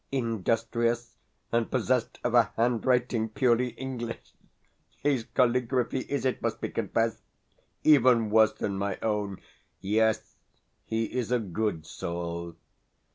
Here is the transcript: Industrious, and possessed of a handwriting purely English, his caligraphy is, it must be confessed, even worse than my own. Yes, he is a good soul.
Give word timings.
Industrious, 0.11 1.17
and 1.51 1.69
possessed 1.69 2.17
of 2.23 2.33
a 2.33 2.51
handwriting 2.57 3.29
purely 3.29 3.67
English, 3.77 4.33
his 4.97 5.25
caligraphy 5.25 5.99
is, 5.99 6.25
it 6.25 6.41
must 6.41 6.59
be 6.59 6.69
confessed, 6.69 7.21
even 7.83 8.31
worse 8.31 8.53
than 8.53 8.79
my 8.79 8.97
own. 9.03 9.37
Yes, 9.79 10.37
he 10.87 11.03
is 11.05 11.31
a 11.31 11.37
good 11.37 11.85
soul. 11.85 12.55